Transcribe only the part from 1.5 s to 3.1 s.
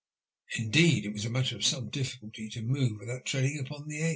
of some difficulty to move